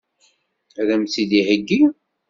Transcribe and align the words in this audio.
Ad 0.81 0.89
m-tt-id-iheggi? 0.99 1.81